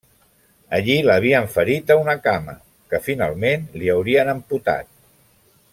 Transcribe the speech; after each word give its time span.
Allí 0.77 0.95
l'havien 1.07 1.45
ferit 1.57 1.93
a 1.95 1.97
una 2.05 2.15
cama, 2.23 2.57
que 2.93 3.01
finalment 3.09 3.69
li 3.83 3.93
haurien 3.97 4.33
amputat. 4.37 4.91